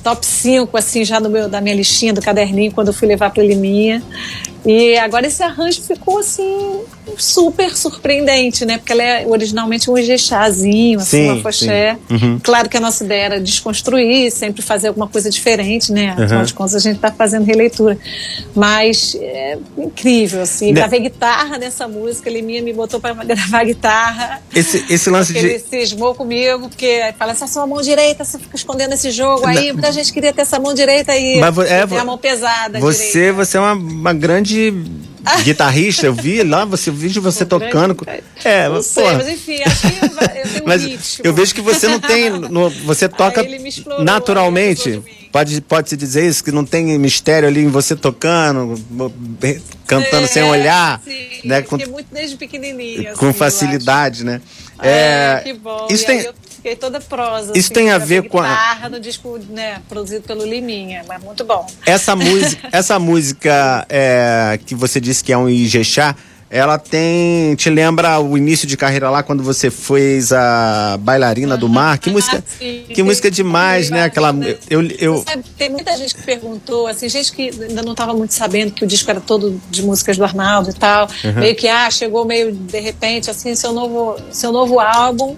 [0.03, 3.29] top 5, assim, já no meu, da minha listinha do caderninho, quando eu fui levar
[3.31, 4.03] para Liminha.
[4.65, 6.81] E agora esse arranjo ficou, assim,
[7.17, 8.77] super surpreendente, né?
[8.77, 11.97] Porque ela é originalmente um ijexazinho, assim, Sim, uma foché.
[12.09, 12.39] Uhum.
[12.43, 16.09] Claro que a nossa ideia era desconstruir, sempre fazer alguma coisa diferente, né?
[16.09, 16.45] Afinal Uhum.
[16.45, 17.97] de contas, a gente está fazendo releitura.
[18.55, 20.67] Mas é incrível, assim.
[20.67, 20.73] Né?
[20.73, 24.41] Gravei guitarra nessa música, Liminha me botou para gravar guitarra.
[24.53, 25.69] Esse, esse lance Porque ele de.
[25.69, 29.91] cismou comigo, porque fala essa sua mão direita, você fica escondendo esse jogo aí, muita
[29.91, 31.39] gente queria ter essa mão direita aí.
[31.39, 32.79] Mas é, a mão pesada.
[32.79, 33.33] Você, direita.
[33.33, 34.54] você é uma, uma grande
[35.43, 36.05] guitarrista.
[36.05, 37.95] Eu vi lá, você, de você Um tocando.
[37.95, 41.25] grande- É, Não mas, sei, mas enfim, acho que eu, tenho um Mas ritmo.
[41.25, 42.29] eu vejo que você não tem.
[42.29, 45.01] no- você toca ele me explorou, naturalmente.
[45.31, 48.79] Pode, pode se dizer isso, que não tem mistério ali em você tocando,
[49.85, 51.61] cantando sem É, olhar, sim, né?
[51.61, 53.13] Com, muito desde pequenininha.
[53.15, 54.41] com assim, facilidade, né?
[54.79, 54.87] acho.
[54.87, 55.87] É, que bom.
[55.89, 56.33] Isso e tem, eu
[56.65, 57.51] fiquei toda prosa.
[57.55, 61.43] Isso assim, tem a ver com a- no disco né, produzido pelo Liminha, mas muito
[61.45, 61.67] bom.
[61.85, 66.15] Essa música, essa música é, que você disse que é um Ijexá,
[66.55, 67.55] ela tem.
[67.55, 71.97] Te lembra o início de carreira lá quando você fez a Bailarina do Mar?
[71.97, 72.83] Que música, Ah, sim.
[72.93, 74.03] que música demais, né?
[74.03, 74.33] Aquela.
[74.69, 78.33] Eu, eu, Sabe, tem muita gente que perguntou, assim, gente que ainda não estava muito
[78.33, 81.07] sabendo que o disco era todo de músicas do Arnaldo e tal.
[81.35, 85.35] Meio que, ah, chegou meio de repente, assim, seu novo, seu novo álbum,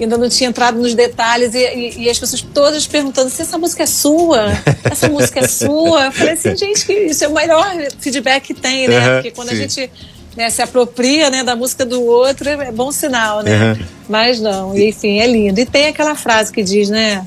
[0.00, 3.56] ainda não tinha entrado nos detalhes, e, e- e as pessoas todas perguntando se essa
[3.58, 4.52] música é sua,
[4.84, 6.06] essa música é sua.
[6.06, 7.66] Eu falei assim, gente, que isso é o melhor
[7.98, 8.96] feedback que tem, né?
[8.98, 9.54] Aham, Porque quando sim.
[9.54, 9.90] a gente
[10.36, 13.54] né, se apropria né, da música do outro, é é bom sinal, né?
[13.54, 13.78] Aham.
[14.08, 15.60] Mas não, e, enfim, é lindo.
[15.60, 17.24] E tem aquela frase que diz, né?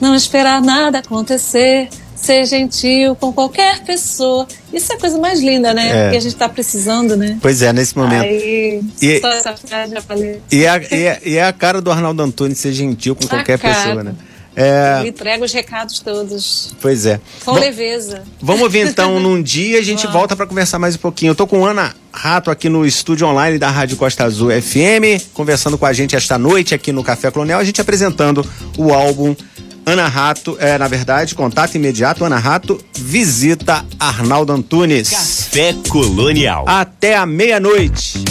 [0.00, 4.46] Não esperar nada acontecer, ser gentil com qualquer pessoa.
[4.72, 6.08] Isso é a coisa mais linda, né?
[6.08, 6.10] É.
[6.10, 7.38] Que a gente tá precisando, né?
[7.40, 8.22] pois é, nesse momento.
[8.24, 10.40] Aí, E- só essa frase já falei.
[10.50, 13.26] E é, a- e, é, e é a cara do Arnaldo Antunes ser gentil com
[13.26, 13.74] qualquer cara.
[13.74, 14.14] pessoa, né?
[14.54, 17.20] É, Ele entrega os recados todos pois é.
[17.44, 18.22] com Bom, leveza.
[18.40, 20.12] Vamos ouvir então num dia a gente Vamos.
[20.12, 21.30] volta para conversar mais um pouquinho.
[21.30, 25.78] Eu tô com Ana Rato aqui no estúdio online da Rádio Costa Azul FM, conversando
[25.78, 28.44] com a gente esta noite aqui no Café Colonial, a gente apresentando
[28.76, 29.34] o álbum
[29.84, 35.10] Ana Rato, é, na verdade, contato imediato, Ana Rato, visita Arnaldo Antunes.
[35.10, 36.64] Café Colonial.
[36.68, 38.22] Até a meia-noite.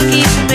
[0.00, 0.49] Sentir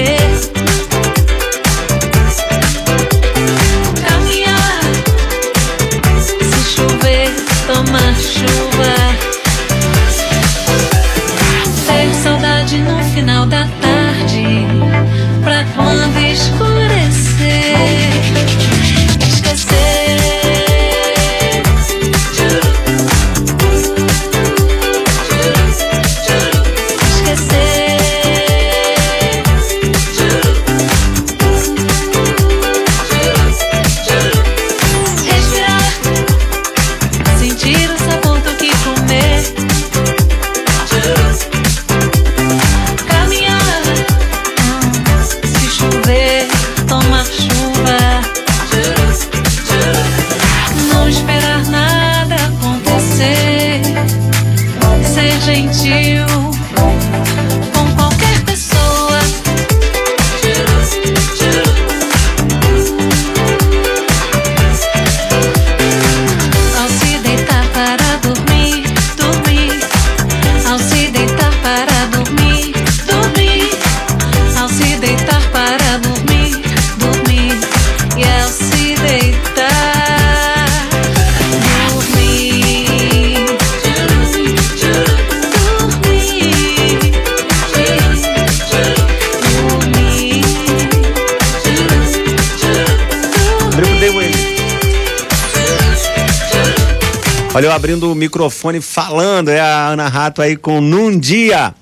[97.55, 101.73] Olha, eu abrindo o microfone falando, é a Ana Rato aí com Num Dia.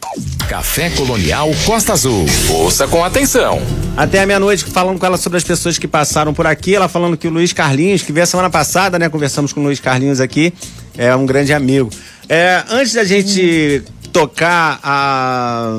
[0.47, 2.27] Café Colonial Costa Azul.
[2.51, 3.59] Ouça com atenção.
[3.97, 6.75] Até a meia-noite falando com ela sobre as pessoas que passaram por aqui.
[6.75, 9.09] Ela falando que o Luiz Carlinhos, que veio a semana passada, né?
[9.09, 10.53] Conversamos com o Luiz Carlinhos aqui.
[10.95, 11.89] É um grande amigo.
[12.29, 13.81] É, antes da gente
[14.11, 15.75] tocar a.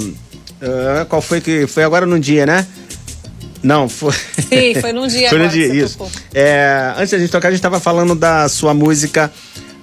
[0.61, 1.69] ah, qual foi que.
[1.69, 2.67] Foi agora num dia, né?
[3.63, 4.13] Não, foi.
[4.13, 5.99] Sim, foi num dia Foi num dia, isso.
[6.35, 9.33] É, antes da gente tocar, a gente estava falando da sua música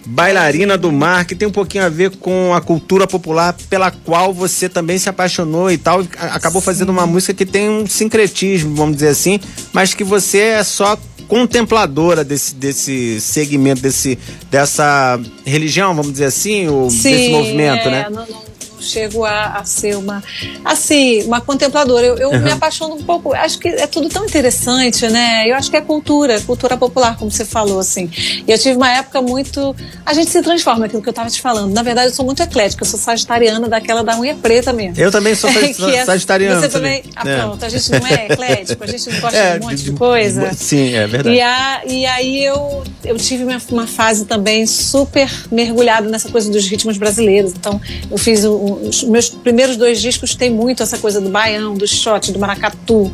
[0.06, 4.34] Bailarina do Mar, que tem um pouquinho a ver com a cultura popular pela qual
[4.34, 6.02] você também se apaixonou e tal.
[6.02, 9.40] e Acabou fazendo uma música que tem um sincretismo, vamos dizer assim,
[9.72, 14.18] mas que você é só contempladora desse, desse segmento, desse,
[14.50, 18.08] dessa religião, vamos dizer assim, ou desse movimento, é, né?
[18.10, 18.51] Não- não
[18.82, 20.24] chego a, a ser uma,
[20.66, 22.06] assim, uma contempladora.
[22.06, 23.34] Eu, eu me apaixono um pouco.
[23.34, 25.48] Acho que é tudo tão interessante, né?
[25.50, 28.10] Eu acho que é cultura, cultura popular, como você falou, assim.
[28.48, 29.76] E eu tive uma época muito.
[30.06, 31.74] A gente se transforma, aquilo que eu estava te falando.
[31.74, 32.84] Na verdade, eu sou muito eclética.
[32.84, 35.02] Eu sou sagitariana, daquela da unha preta mesmo.
[35.02, 35.50] Eu também sou
[35.90, 36.60] é- sagitariano.
[36.62, 37.04] Você também.
[37.16, 37.40] Ah, É.
[37.42, 37.66] pronto.
[37.66, 40.54] A gente não é eclético, a gente não gosta É, de um monte de, coisa.
[40.54, 41.36] Sim, é verdade.
[41.36, 46.50] E, a, e aí eu, eu tive uma, uma fase também super mergulhada nessa coisa
[46.52, 47.52] dos ritmos brasileiros.
[47.52, 47.80] Então,
[48.10, 51.88] eu fiz o- os meus primeiros dois discos tem muito essa coisa do baião, do
[51.88, 53.12] shot, do maracatu,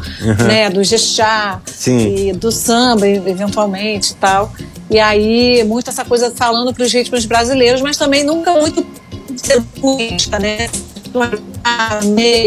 [0.47, 1.61] né, do jexá
[2.29, 4.51] e do samba, eventualmente e tal.
[4.89, 8.85] E aí, muito essa coisa falando para os ritmos brasileiros, mas também nunca muito
[9.35, 10.69] ser purista, né?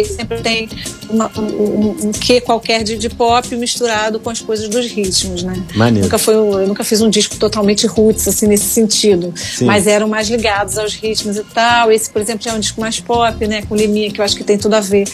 [0.04, 0.68] sempre tem
[1.12, 5.54] uma- um, um, quê qualquer de, de pop misturado com as coisas dos ritmos, né?
[5.74, 6.04] Maneiro.
[6.06, 9.32] Nunca foi, eu nunca fiz um disco totalmente roots, assim, nesse sentido.
[9.36, 9.64] Sim.
[9.64, 11.90] Mas eram mais ligados aos ritmos e tal.
[11.92, 13.62] Esse, por exemplo, já é um disco mais pop, né?
[13.68, 15.04] Com Liminha, que eu acho que tem tudo a ver.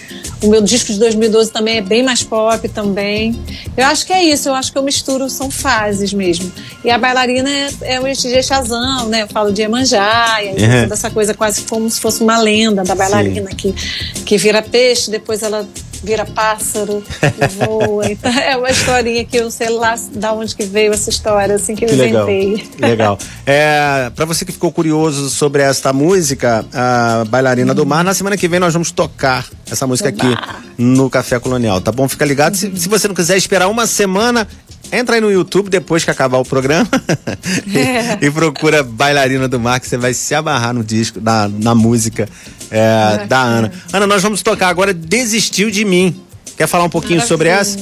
[0.42, 3.38] O meu disco de 2012 também é bem mais pop também.
[3.76, 6.50] Eu acho que é isso, eu acho que eu misturo, são fases mesmo.
[6.84, 9.22] E a bailarina é, é o Ejejazão, né?
[9.22, 10.82] Eu falo de Iemanjá, e aí tem Uhum.
[10.82, 13.72] toda essa coisa quase como se fosse uma lenda da bailarina que,
[14.24, 15.66] que vira peixe, depois ela
[16.06, 18.06] vira pássaro e voa.
[18.16, 21.74] Então, é uma historinha que eu sei lá da onde que veio essa história, assim,
[21.74, 22.30] que eu Que legal.
[22.30, 22.68] inventei.
[22.78, 23.18] legal.
[23.44, 28.36] É, para você que ficou curioso sobre esta música, a Bailarina do Mar, na semana
[28.36, 30.34] que vem nós vamos tocar essa música aqui
[30.78, 32.08] no Café Colonial, tá bom?
[32.08, 32.56] Fica ligado.
[32.56, 34.46] Se, se você não quiser esperar uma semana,
[34.92, 36.88] Entra aí no YouTube depois que acabar o programa
[37.74, 38.18] É.
[38.24, 41.74] e, e procura Bailarina do Mar, que você vai se amarrar no disco, na, na
[41.74, 42.28] música
[42.70, 43.72] é, da Ana.
[43.92, 46.20] Ana, nós vamos tocar agora Desistiu de Mim.
[46.56, 47.78] Quer falar um pouquinho sobre essa?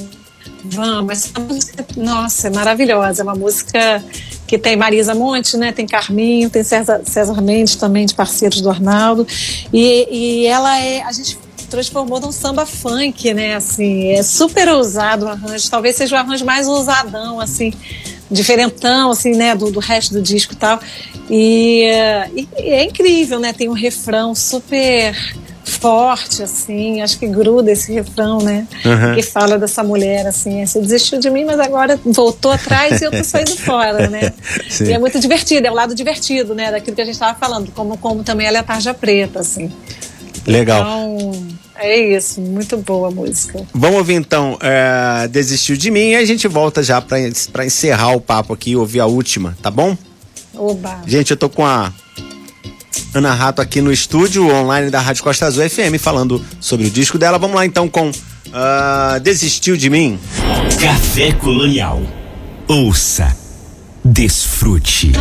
[0.64, 3.22] Vamos, essa música, nossa, é maravilhosa.
[3.22, 4.02] É uma música
[4.46, 5.72] que tem Marisa Monte, né?
[5.72, 9.26] Tem Carminho, tem César, César Mendes também, de parceiros do Arnaldo.
[9.72, 11.02] E, e ela é.
[11.02, 11.38] A gente
[11.74, 13.56] transformou num samba funk, né?
[13.56, 15.68] Assim, é super ousado o arranjo.
[15.68, 17.72] Talvez seja o arranjo mais ousadão, assim,
[18.30, 19.56] diferentão, assim, né?
[19.56, 20.80] Do, do resto do disco e tal.
[21.28, 23.52] E, eh, e é incrível, né?
[23.52, 25.16] Tem um refrão super
[25.64, 28.66] forte, assim, acho que gruda esse refrão, né?
[28.84, 29.14] Uhum.
[29.14, 33.10] Que fala dessa mulher, assim, você desistiu de mim, mas agora voltou atrás e eu
[33.10, 34.32] tô saindo fora, né?
[34.68, 34.84] Sim.
[34.84, 36.70] E é muito divertido, é o lado divertido, né?
[36.70, 39.72] Daquilo que a gente estava falando, como, como também ela é tarja preta, assim.
[40.46, 40.80] Legal.
[40.82, 43.60] Então, é isso, muito boa a música.
[43.74, 47.16] Vamos ouvir então é, Desistiu de Mim e a gente volta já pra,
[47.52, 49.96] pra encerrar o papo aqui e ouvir a última, tá bom?
[50.54, 51.02] Oba!
[51.06, 51.92] Gente, eu tô com a
[53.12, 57.18] Ana Rato aqui no estúdio online da Rádio Costa Azul FM falando sobre o disco
[57.18, 57.38] dela.
[57.38, 58.10] Vamos lá então com
[58.52, 60.18] ah, Desistiu de Mim.
[60.80, 62.02] Café Colonial.
[62.68, 63.36] Ouça.
[64.04, 65.12] Desfrute.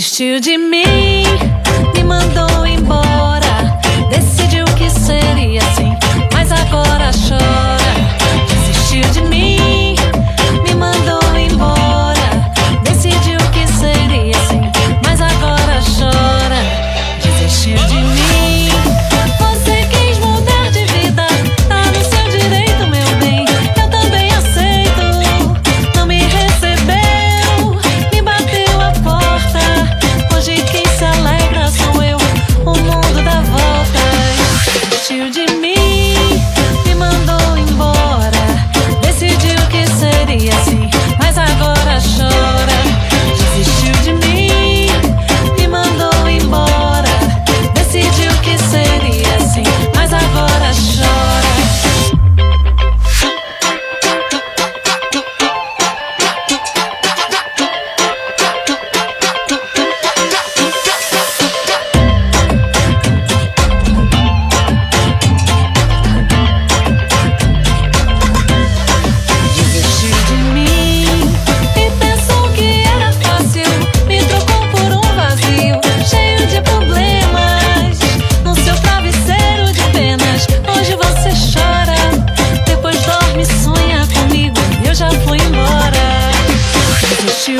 [0.00, 0.56] Desistiu de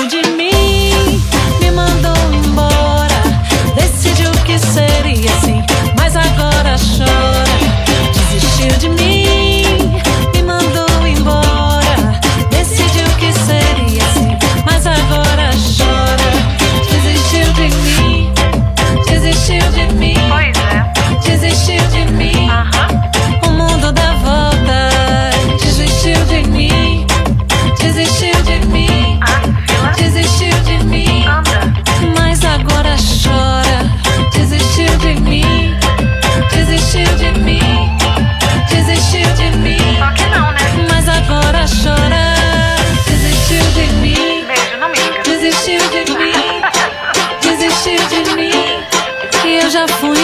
[0.09, 1.23] De mim,
[1.61, 3.23] me mandou embora.
[3.77, 5.63] Decidiu que seria assim,
[5.97, 7.45] mas agora chora.
[8.13, 9.20] Desistiu de mim,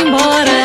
[0.07, 0.57] embora.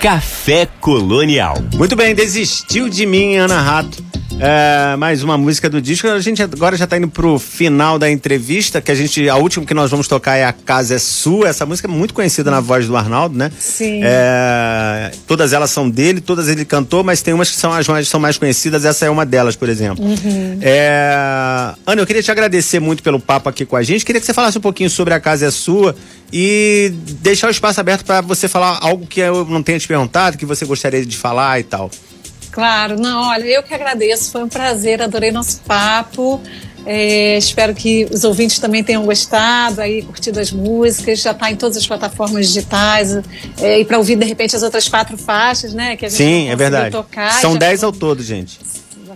[0.00, 1.56] Café Colonial.
[1.74, 4.05] Muito bem, Desistiu de Mim, Ana Rato.
[4.38, 6.06] É, mais uma música do disco.
[6.08, 9.28] A gente agora já tá indo pro final da entrevista, que a gente.
[9.30, 11.48] A última que nós vamos tocar é A Casa é Sua.
[11.48, 13.50] Essa música é muito conhecida na voz do Arnaldo, né?
[13.58, 14.00] Sim.
[14.04, 18.08] É, todas elas são dele, todas ele cantou, mas tem umas que são as mais,
[18.08, 18.84] são mais conhecidas.
[18.84, 20.04] Essa é uma delas, por exemplo.
[20.60, 24.04] É, Ana, eu queria te agradecer muito pelo papo aqui com a gente.
[24.04, 25.96] Queria que você falasse um pouquinho sobre A Casa é Sua
[26.30, 30.36] e deixar o espaço aberto para você falar algo que eu não tenha te perguntado,
[30.36, 31.90] que você gostaria de falar e tal.
[32.56, 36.40] Claro, não, olha, eu que agradeço, foi um prazer, adorei nosso papo.
[36.86, 41.56] É, espero que os ouvintes também tenham gostado, aí curtido as músicas, já está em
[41.56, 43.14] todas as plataformas digitais.
[43.60, 45.96] é, e para ouvir, de repente, as outras quatro faixas, né?
[45.96, 46.92] Que a gente Sim, é verdade.
[46.92, 48.58] Tocar, São já 10 foi- ao todo, gente.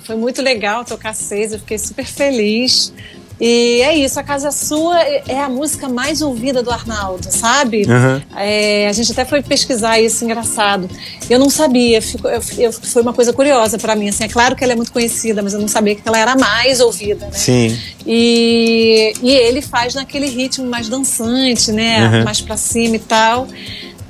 [0.02, 2.92] Foi muito legal tocar seis, eu fiquei super feliz.
[3.40, 7.86] E é isso, A Casa Sua é é a música mais ouvida do Arnaldo, sabe?
[7.88, 8.22] Aham.
[8.36, 10.90] É, a gente até foi pesquisar isso, engraçado.
[11.28, 14.08] Eu não sabia, ficou- eu- eu- foi uma coisa curiosa pra mim.
[14.10, 16.32] Assim, é claro que ela é muito conhecida, mas eu não sabia que ela era
[16.32, 17.32] a mais ouvida, né?
[17.32, 17.78] Sim.
[18.06, 22.08] E, e ele faz naquele ritmo mais dançante, né?
[22.18, 22.24] Uhum.
[22.24, 23.46] Mais pra cima e tal.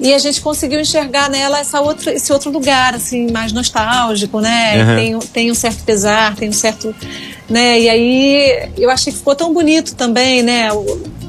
[0.00, 4.82] E a gente conseguiu enxergar nela essa outra, esse outro lugar, assim, mais nostálgico, né?
[4.82, 4.96] Uhum.
[4.96, 6.94] Tem, tem um certo pesar, tem um certo.
[7.48, 7.80] Né?
[7.80, 10.68] E aí eu achei que ficou tão bonito também, né?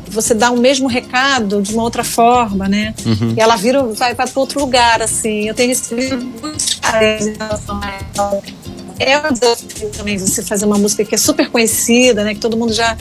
[0.08, 2.94] Você dá o mesmo recado de uma outra forma, né?
[3.06, 3.34] Uhum.
[3.36, 5.48] E ela vira, vai, vai para outro lugar, assim.
[5.48, 8.42] Eu tenho recebido muitos caras em relação a ela.
[9.00, 12.36] É um desafio também você fazer uma música que é super conhecida, né?
[12.36, 12.96] Que todo mundo já,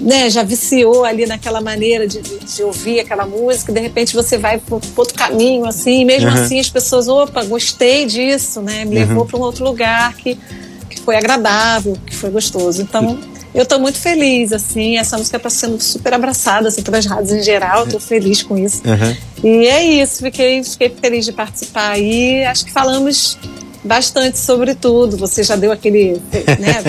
[0.00, 3.72] né, já viciou ali naquela maneira de, de, ouvir aquela música.
[3.72, 6.00] De repente você vai para outro caminho, assim.
[6.00, 6.34] E mesmo Uhum.
[6.34, 8.84] assim as pessoas, opa, gostei disso, né?
[8.84, 10.38] Me levou para um outro lugar que,
[10.88, 12.82] que foi agradável, que foi gostoso.
[12.82, 13.18] Então
[13.54, 14.96] eu estou muito feliz, assim.
[14.96, 17.84] Essa música está sendo super abraçada assim, pelas rádios em geral.
[17.84, 18.82] Estou feliz com isso.
[18.84, 19.16] Aham.
[19.42, 22.44] E é isso, fiquei, fiquei feliz de participar aí.
[22.44, 23.38] Acho que falamos
[23.84, 25.16] bastante sobre tudo.
[25.16, 26.14] Você já deu aquele.
[26.58, 26.82] Né?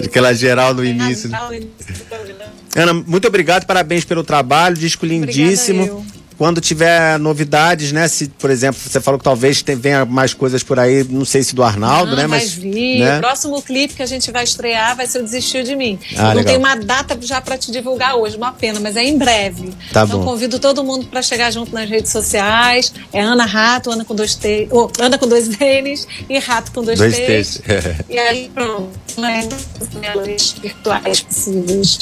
[0.04, 1.30] Aquela geral no início.
[2.76, 6.06] Ana, muito obrigado, parabéns pelo trabalho, disco lindíssimo.
[6.40, 8.08] Quando tiver novidades, né?
[8.08, 11.54] Se, por exemplo, você falou que talvez venha mais coisas por aí, não sei se
[11.54, 12.26] do Arnaldo, Não, né?
[12.26, 12.54] vai Mas.
[12.54, 13.00] vir.
[13.00, 13.18] né?
[13.18, 15.98] O próximo clipe que a gente vai estrear vai ser o Desistiu de Mim.
[16.16, 16.44] Ah, não legal.
[16.44, 19.74] tem uma data já para te divulgar hoje, uma pena, mas é em breve.
[19.92, 20.24] Tá então bom.
[20.24, 22.90] convido todo mundo para chegar junto nas redes sociais.
[23.12, 26.82] É Ana Rato, Ana com dois T, oh, Ana com dois T's e Rato com
[26.82, 27.60] dois, Dois T's.
[27.62, 27.62] T's.
[28.08, 29.46] E aí pronto, né?
[30.62, 31.98] Virtuais possíveis.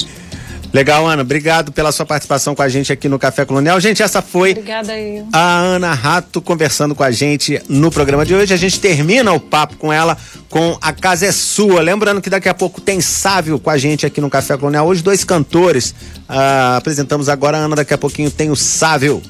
[0.71, 1.21] Legal, Ana.
[1.23, 3.79] Obrigado pela sua participação com a gente aqui no Café Colonial.
[3.79, 5.23] Gente, essa foi Obrigada aí.
[5.33, 8.53] a Ana Rato conversando com a gente no programa de hoje.
[8.53, 10.17] A gente termina o papo com ela
[10.49, 11.81] com A Casa é Sua.
[11.81, 14.87] Lembrando que daqui a pouco tem Sávio com a gente aqui no Café Colonial.
[14.87, 15.93] Hoje, dois cantores.
[16.27, 19.21] Ah, apresentamos agora a Ana, daqui a pouquinho tem o Sávio.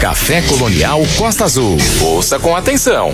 [0.00, 1.76] Café Colonial Costa Azul.
[2.00, 3.12] Ouça com atenção.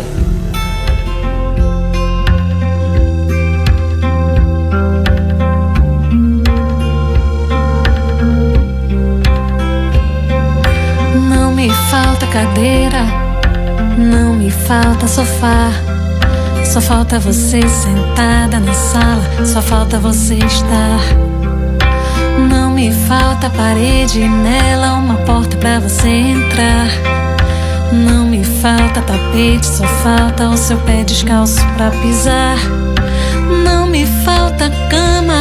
[12.33, 13.05] Cadeira,
[13.99, 15.71] não me falta sofá.
[16.65, 21.01] Só falta você sentada na sala, só falta você estar.
[22.49, 26.87] Não me falta parede nela uma porta pra você entrar.
[27.93, 32.57] Não me falta tapete, só falta o seu pé descalço pra pisar.
[33.63, 35.39] Não me falta cama,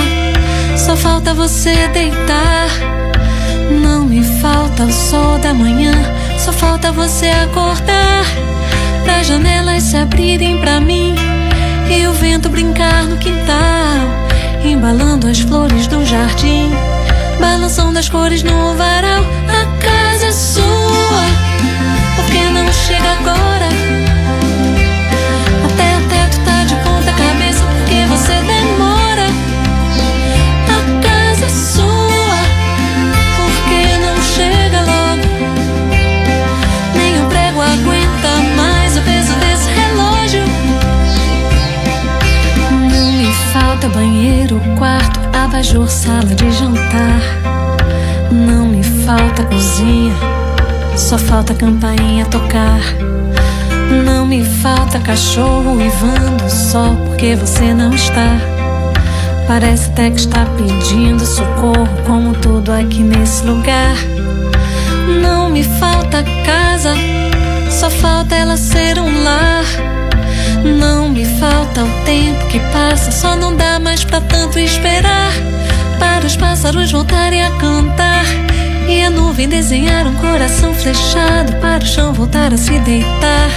[0.76, 2.68] só falta você deitar.
[3.82, 5.94] Não me falta o sol da manhã,
[6.42, 8.26] só falta você acordar.
[9.04, 11.14] Pra janelas se abrirem pra mim
[11.88, 14.08] e o vento brincar no quintal,
[14.64, 16.72] embalando as flores do jardim,
[17.40, 19.24] balançando as cores no varal.
[19.48, 20.64] A casa é sua,
[22.16, 24.01] por que não chega agora?
[43.94, 47.22] Banheiro, quarto, abajur, sala de jantar.
[48.32, 50.14] Não me falta cozinha,
[50.96, 52.82] só falta campainha tocar.
[54.06, 58.38] Não me falta cachorro uivando só porque você não está.
[59.48, 63.96] Parece até que está pedindo socorro, como tudo aqui nesse lugar.
[65.22, 66.94] Não me falta casa,
[67.70, 70.01] só falta ela ser um lar.
[71.82, 75.32] Falta o tempo que passa, só não dá mais pra tanto esperar.
[75.98, 78.26] Para os pássaros voltarem a cantar
[78.88, 83.50] e a nuvem desenhar um coração flechado, para o chão voltar a se deitar.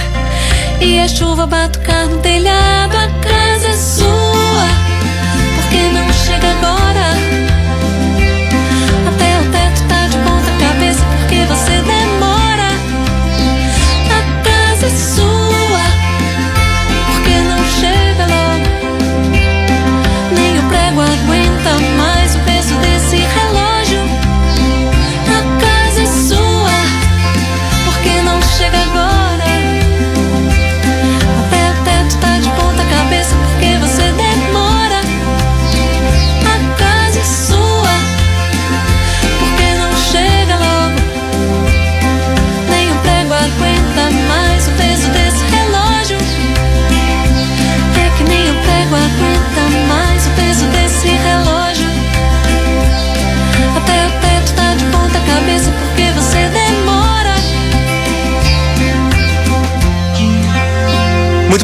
[0.81, 4.24] E a chuva batucar no telhado, a casa é sua.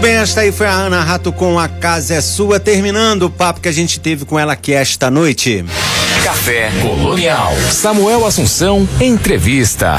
[0.01, 3.29] Muito bem, esta aí foi a Ana Rato com A Casa é Sua, terminando o
[3.29, 5.63] papo que a gente teve com ela aqui esta noite.
[6.23, 7.53] Café Colonial.
[7.71, 9.89] Samuel Assunção, entrevista.